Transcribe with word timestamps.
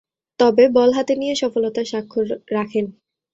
তবে, 0.39 0.63
বল 0.69 0.89
হাতে 0.97 1.13
নিয়ে 1.15 1.35
সফলতার 1.41 1.89
স্বাক্ষর 1.91 2.25
রাখেন। 2.51 2.85